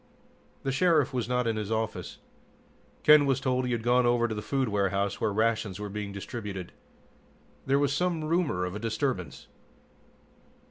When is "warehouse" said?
4.67-5.21